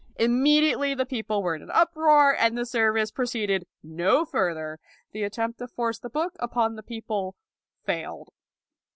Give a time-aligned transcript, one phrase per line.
[0.15, 4.79] Immediately the people were in an uproar and the service proceeded no further.
[5.11, 7.35] The attempt to force the book upon the people
[7.83, 8.31] failed.